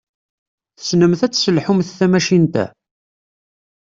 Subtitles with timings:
[0.77, 2.65] Tessnemt ad tesselḥumt tamacint-a?